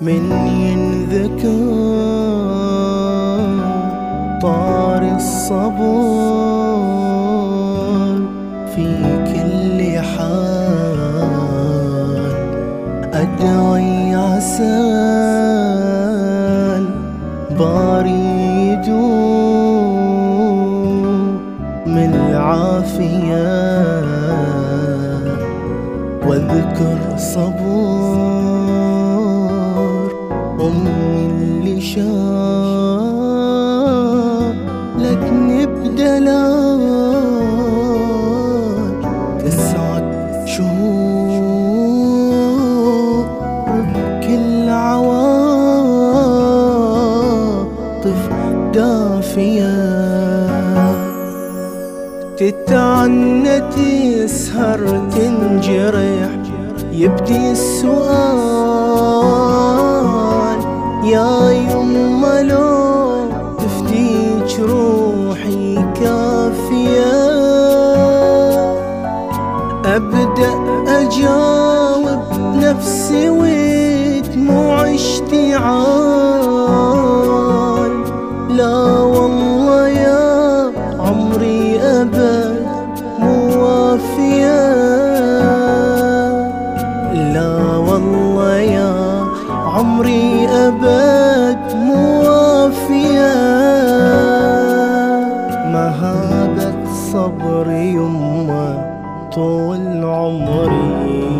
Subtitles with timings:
[0.00, 1.60] من ينذكر
[4.42, 6.59] طار الصبر
[13.40, 15.40] أدعي عسال
[17.58, 18.76] باري
[21.86, 23.50] من العافية
[26.26, 27.80] واذكر صبر
[30.60, 32.69] أمي اللي شالتني
[48.74, 49.76] دافية.
[52.36, 56.30] تتعنى تسهر تنجرح
[56.92, 58.10] يبدي السؤال.
[61.04, 67.40] يا يما لو تفديك روحي كافية.
[69.84, 70.54] أبدأ
[70.86, 72.20] أجاوب
[72.54, 75.99] نفسي ودموع اشتعال.
[90.70, 93.34] أبد موافية.
[95.74, 96.78] مهابة
[97.12, 98.84] صبر يمه
[99.34, 101.30] طول عمري؟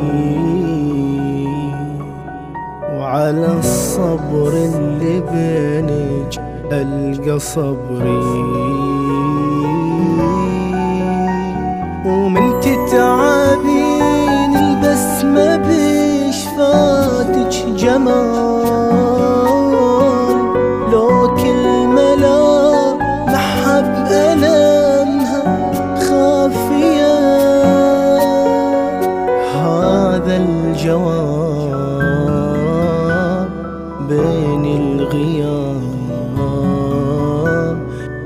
[2.98, 6.32] وعلى الصبر اللي بينك
[6.72, 8.50] ألقى صبري.
[12.06, 19.09] ومن تتعبين البسمة بشفاتك جمال.
[23.80, 25.42] محب ألمها
[25.96, 27.16] خافية.
[29.54, 31.50] هذا الجواب
[34.08, 35.80] بين الغياب.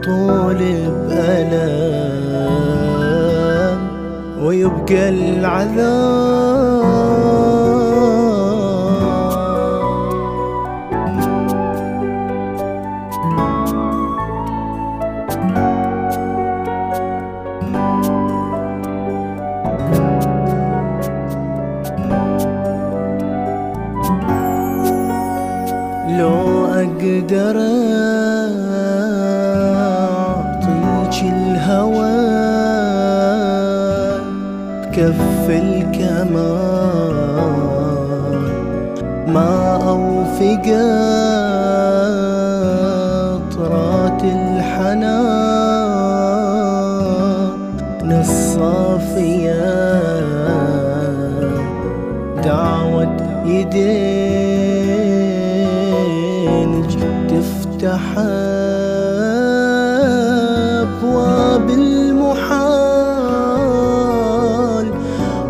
[0.04, 0.60] طول
[1.08, 2.20] بألم
[4.42, 6.23] ويبقى العذاب.
[27.04, 27.56] لو أقدر
[30.24, 32.14] أعطيك الهوى.
[34.82, 37.16] بكف الكمال
[39.28, 39.52] ما
[39.88, 40.50] أوفي
[43.46, 45.34] قطرات الحنان.
[48.20, 49.64] الصافية
[52.44, 53.16] دعوة
[53.46, 54.43] يدينك
[57.84, 58.16] تفتح
[60.80, 62.86] أبواب المحال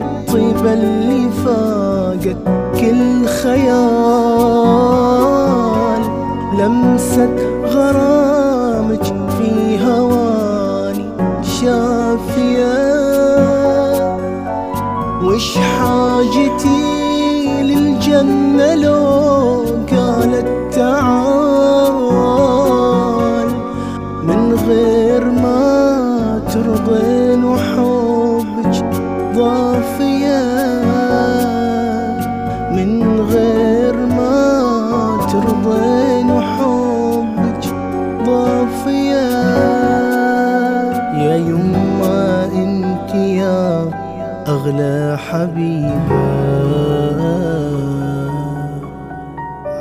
[0.02, 2.38] الطيبة اللي فاقت
[2.80, 5.41] كل خيال
[6.62, 7.36] لمسة
[7.66, 11.10] غرامك في هواني
[11.42, 13.02] شافية.
[15.24, 16.84] وش حاجتي
[17.64, 19.01] للجنة لو
[44.48, 46.32] أغلى حبيبة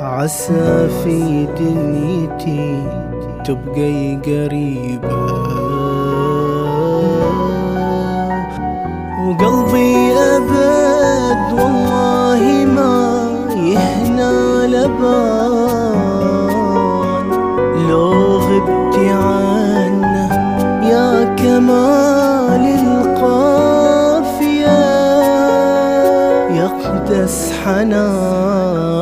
[0.01, 2.83] عسى في دنيتي
[3.45, 5.25] تبقي قريبة
[9.27, 15.40] وقلبي أبد والله ما يهنى لبعض
[26.79, 29.01] يقدس حنان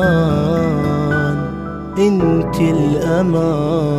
[1.98, 3.90] أنت الأمان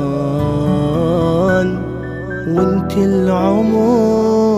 [2.48, 4.51] وأنت العمر.